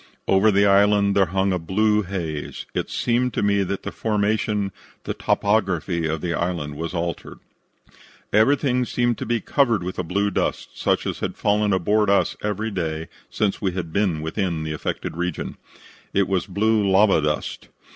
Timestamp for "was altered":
6.75-7.37